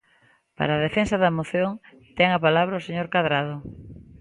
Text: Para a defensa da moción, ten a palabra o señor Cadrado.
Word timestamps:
Para 0.57 0.73
a 0.75 0.83
defensa 0.87 1.21
da 1.23 1.35
moción, 1.39 1.71
ten 2.17 2.29
a 2.31 2.43
palabra 2.45 2.79
o 2.79 2.85
señor 2.87 3.07
Cadrado. 3.13 3.55